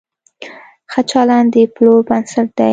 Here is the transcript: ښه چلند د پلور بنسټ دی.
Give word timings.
ښه 0.91 1.01
چلند 1.11 1.49
د 1.53 1.55
پلور 1.73 1.99
بنسټ 2.07 2.47
دی. 2.57 2.69